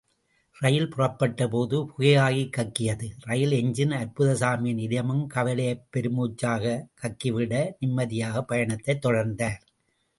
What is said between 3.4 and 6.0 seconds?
engine, அற்புதசாமியின் இதயமும் கவலையைப்